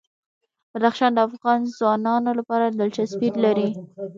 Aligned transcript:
بدخشان 0.73 1.11
د 1.13 1.19
افغان 1.27 1.59
ځوانانو 1.77 2.31
لپاره 2.39 2.65
دلچسپي 2.79 3.29
لري. 3.45 3.69